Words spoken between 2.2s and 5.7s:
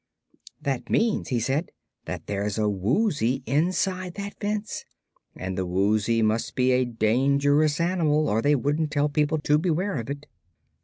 there's a Woozy inside that fence, and the